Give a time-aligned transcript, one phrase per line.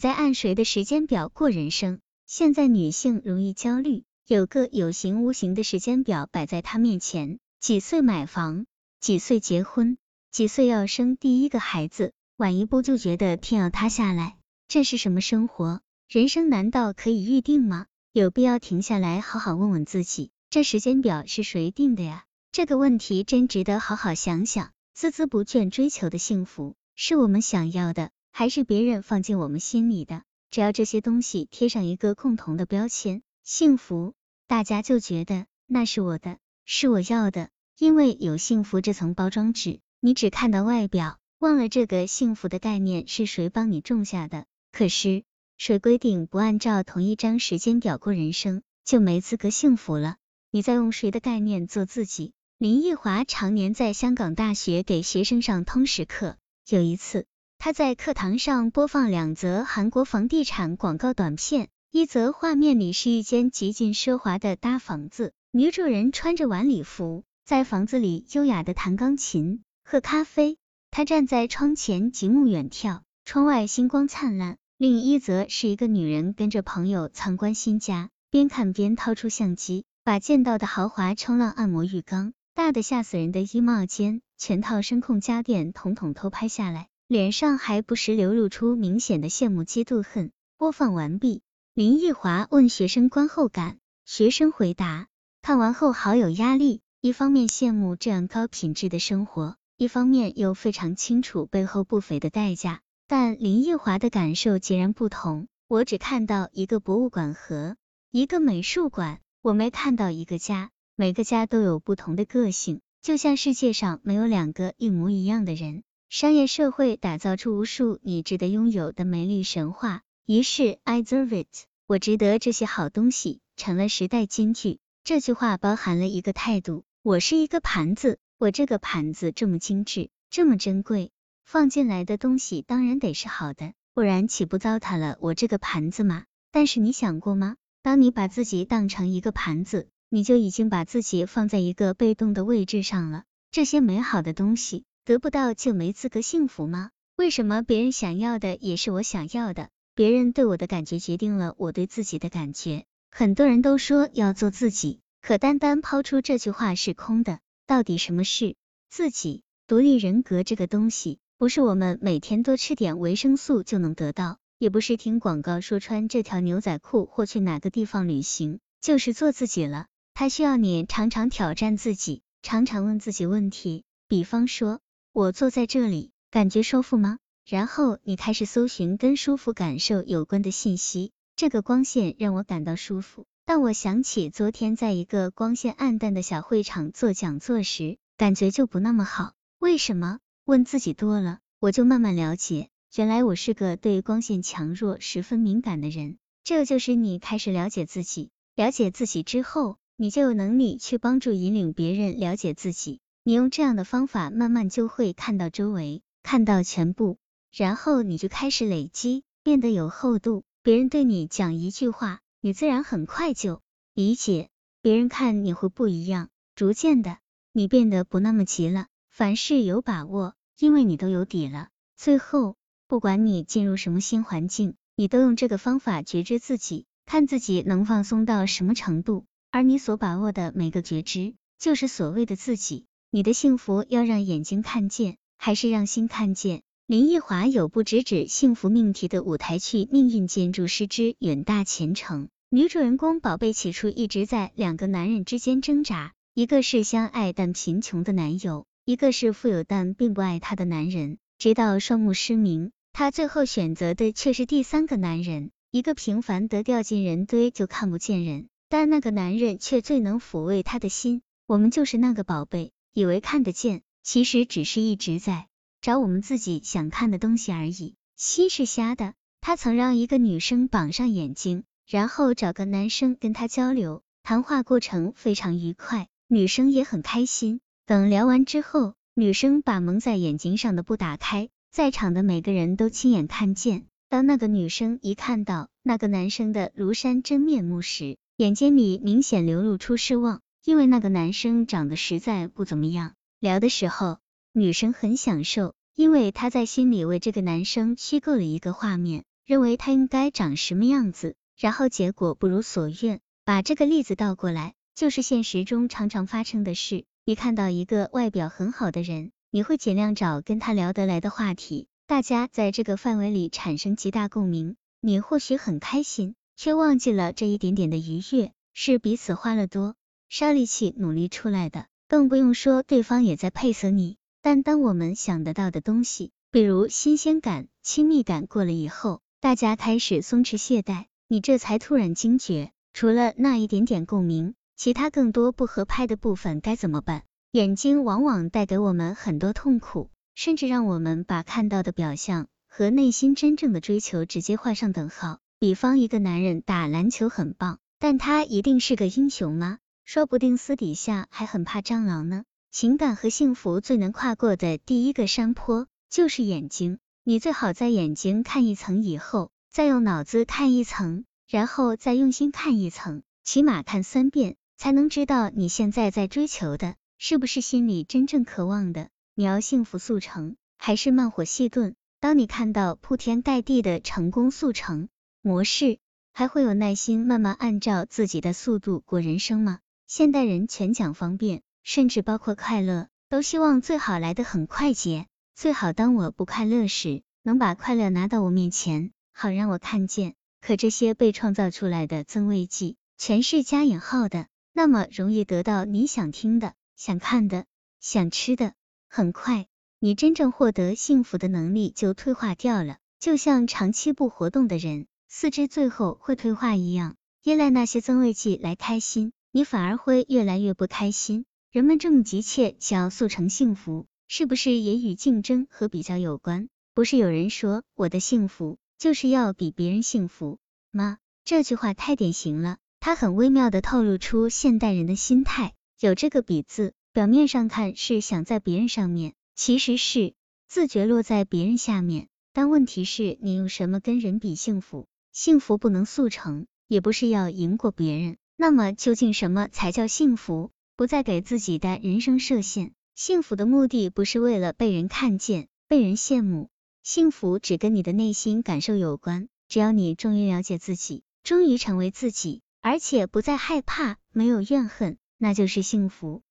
[0.00, 2.00] 在按谁的时间表过人生。
[2.26, 8.64] 现在女性容易焦虑，有个有形无形的时间表摆在她面前，几岁买房，
[8.98, 9.98] 几岁结婚，
[10.30, 14.38] 几岁要生第一个孩子，晚一步就觉得天要塌下来。
[14.68, 15.82] 这是什么生活？
[16.08, 17.84] 人生难道可以预定吗？
[18.14, 22.24] 有必要停下来好好问问自己，这时间表是谁定的呀？
[22.52, 24.70] 这个问题真值得好好想想。
[24.96, 30.22] 孜孜不倦追求的幸福，是我们想要的，还是别人放进我们心里的？
[30.50, 34.14] 只要这些东西贴上一个共同的标签——幸福，
[34.46, 37.50] 大家就觉得那是我的，是我要的。
[37.78, 44.44] 因为有幸福这层包装纸，你只看到外表，忘了这个幸福的概念是谁帮你种下的。
[44.70, 45.24] 可是，
[45.56, 50.16] 谁规定不按照同一张时间表过人生，就没资格幸福了？
[50.50, 52.32] 你在用谁的概念做自己？
[52.58, 56.36] 林奕华常年在香港大学给学生上通识课。
[56.68, 57.24] 有一次，
[57.62, 61.68] 他在课堂上播放两则韩国房地产广告短片。
[61.90, 70.56] 一则画面里是一间极尽奢华的大房子，女主人穿着晚礼服，在房子里优雅的弹钢琴、喝咖啡。
[70.90, 74.56] 她站在窗前极目远眺，窗外星光灿烂。
[74.78, 82.32] 另一则是一个女人跟着朋友参观新家，边看边掏出相机，把见到的豪华冲浪按摩浴缸。
[82.54, 90.30] 大的吓死人的衣帽间，全套声控家电统统偷拍下来，脸上还不时流露出明显的羡慕、嫉妒、恨。
[90.56, 91.42] 播放完毕，
[91.74, 95.08] 林奕华问学生观后感，学生回答：
[95.42, 102.80] 看完后好有压力，一方面羡慕这样高品质的生活，一方面又非常清楚背后不菲的代价。
[103.08, 107.76] 但林奕华的感受截然不同，我只看到一个博物馆和
[108.12, 110.70] 一个美术馆，我没看到一个家。
[110.94, 115.82] 每个家都有不同的个性，就像世界上没有两个一模一样的人。
[116.10, 124.80] 商业社会打造出无数你值得拥有的美丽神话，于是 I deserve it，我值得这些好东西，成了时代金句。
[125.04, 131.12] 这句话包含了一个态度：我是一个盘子，我这个盘子这么精致，这么珍贵，
[131.44, 136.24] 放进来的东西当然得是好的，不然岂不糟蹋了我这个盘子吗？
[136.50, 137.54] 但是你想过吗？
[137.82, 143.22] 当你把自己当成一个盘子，你就已经把自己放在一个被动的位置上了。
[143.52, 146.92] 这些美好的东西得不到就没资格幸福吗？
[147.16, 149.68] 为什么别人想要的也是我想要的？
[149.96, 152.84] 别人对我的感觉决定了我对自己的感觉。
[153.10, 157.40] 很多人都说要做自己，可单单抛出这句话是空的。
[157.66, 158.54] 到底什么是
[158.88, 159.42] 自己？
[159.66, 169.86] 独立人格这个东西，不是我们每天多吃点维生素就能得到，也不是听广告说穿这条牛仔裤或去哪个地方旅行就是做自己了。
[170.14, 173.82] 它需要你常常挑战自己，常常问自己问题。
[174.06, 174.80] 比方说，
[175.12, 177.18] 我坐在这里，感觉舒服吗？
[177.44, 181.10] 然后你开始搜寻跟舒服感受有关的信息。
[181.34, 183.26] 这个光线让我感到舒服。
[183.44, 189.32] 当我想起昨天在一个光线暗淡的小会场做讲座时，感觉就不那么好。
[189.58, 190.20] 为什么？
[190.44, 196.18] 问自己多了，我就慢慢了解，原来我是个对光线强弱十分敏感的人。
[196.44, 199.76] 这就是你开始了解自己，了解自己之后。
[199.96, 203.00] 你就有能力去帮助引领别人了解自己。
[203.22, 207.18] 你用这样的方法，慢慢就会看到周围，看到全部，
[207.54, 210.44] 然后你就开始累积，变得有厚度。
[210.62, 213.60] 别人对你讲一句话，你自然很快就
[213.92, 214.48] 理解。
[214.80, 217.18] 别人看你会不一样，逐渐的，
[217.52, 221.68] 你变得不那么急了，凡事有把握，因为你都有底了。
[221.96, 222.56] 最后，
[222.88, 229.26] 不管你进入什么新环境，你都用这个方法觉知自己，看自己能放松到什么程度。
[229.50, 232.86] 而你所把握的每个觉知，就是所谓的自己。
[233.12, 236.62] 你的幸福要让眼睛看见，还是让心看见？
[236.86, 251.18] 林奕华有部直指幸福命题的舞台剧《命运建筑师之远大前程》，女主人公宝贝起初一直在两个男人之间挣扎，一个是相爱但贫穷的男友，一个是富有但并不爱她的男人。
[251.36, 258.46] 直到双目失明，她最后选择的却是第三个男人，一个平凡的掉进人堆就看不见人。
[258.68, 261.22] 但那个男人却最能抚慰她的心。
[261.48, 265.46] 我们就是那个宝贝，以为看得见，其实只是一直在
[265.80, 267.94] 找我们自己想看的东西而已。
[268.16, 269.14] 心是瞎的。
[269.42, 277.60] 他曾让一个女生绑上眼睛，然后找个男生跟他交流，谈话过程非常愉快，女生也很开心。
[277.86, 283.86] 等聊完之后，女生把蒙在眼睛上的布打开，在场的每个人都亲眼看见。
[284.10, 293.14] 当那个女生一看到那个男生的庐山真面目时，眼睛里明显流露出失望，因为那个男生长得实在不怎么样。
[293.38, 294.18] 聊的时候，
[294.52, 303.20] 女生很享受，因为她在心里为这个男生虚构了一个画面，认为他应该长什么样子，然后结果不如所愿。
[303.44, 307.04] 把这个例子倒过来，就是现实中常常发生的事。
[307.24, 314.76] 一看到一个外表很好的人，你会尽量找跟他聊得来的话题，大家在这个范围里产生极大共鸣。
[315.00, 319.96] 你或许很开心，却忘记了这一点点的愉悦是彼此花了多
[320.32, 324.16] 少力气努力出来的，更不用说对方也在配合你。
[324.42, 337.24] 但当我们想得到的东西，比如新鲜感、亲密感过了以后，大家开始松弛懈怠，你这才突然惊觉，除了那一点点共鸣，其他更多不合拍的部分该怎么办？
[337.50, 345.40] 眼睛往往带给我们很多痛苦，甚至让我们把看到的表象和内心真正的追求直接画上等号。
[345.58, 349.78] 比方一个男人打篮球很棒，但他一定是个英雄吗？
[350.12, 352.42] 说不定私底下还很怕蟑螂呢。
[352.72, 356.98] 情感和幸福最能跨过的第一个山坡就是眼睛。
[357.22, 369.10] 你最好在眼睛看一层以后，再用脑子看一层，然后再用心看一层，起码看三遍，才能知道你现在在追求的是不是心里真正渴望的。
[369.36, 371.94] 你要幸福速成，还是慢火细炖？
[372.18, 375.08] 当你看到铺天盖地的成功速成
[375.40, 376.00] 模式，
[376.32, 379.78] 还会有耐心慢慢按照自己的速度过人生吗？
[380.12, 385.28] 现代人全讲方便，甚至包括快乐，都希望最好来得很快捷。
[385.54, 390.34] 最好当我不快乐时，能把快乐拿到我面前，好让我看见。
[390.60, 397.66] 可这些被创造出来的增味剂，全是加引号的，那么容易得到你想听的、想看的、
[398.00, 398.72] 想吃的。
[399.08, 399.68] 很快，
[400.00, 407.14] 你真正获得幸福的能力就退化掉了，就像长期不活动的人，四肢最后会退化一样。
[407.44, 411.44] 依赖那些增味剂来开心，你反而会越来越不开心。
[411.70, 414.06] 人们这么急切想要速成幸福。
[414.32, 416.68] 是不是也与竞争和比较有关？
[416.94, 420.60] 不是有人说我的幸福就是要比别人幸福
[420.92, 421.18] 吗？
[421.44, 425.72] 这句话太典型了，它很微妙的透露出现代人的心态。
[425.98, 430.34] 有这个比字，表面上看是想在别人上面，其实是
[430.68, 432.28] 自觉落在别人下面。
[432.52, 435.08] 但问题是，你用什么跟人比幸福？
[435.32, 438.36] 幸福不能速成，也不是要赢过别人。
[438.62, 440.70] 那么究竟什么才叫幸福？
[440.94, 442.92] 不再给自己的人生设限。
[443.14, 446.68] 幸福的目的不是为了被人看见、被人羡慕，
[447.02, 449.48] 幸福只跟你的内心感受有关。
[449.66, 456.42] 只要你终于了解自己，终于成为自己，而且不再害怕、没有怨恨，那就是幸福。